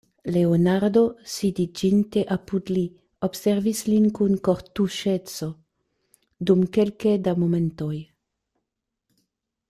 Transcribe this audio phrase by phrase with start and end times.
[0.35, 1.01] Leonardo,
[1.33, 2.85] sidiĝinte apud li,
[3.27, 5.49] observis lin kun kortuŝeco
[6.51, 7.93] dum kelke da momentoj.